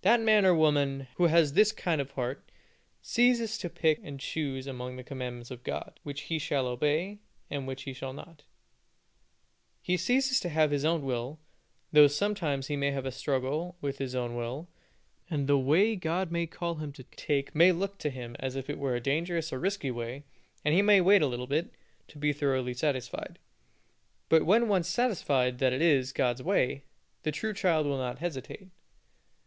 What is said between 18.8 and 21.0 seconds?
a dangerous or risky way, and he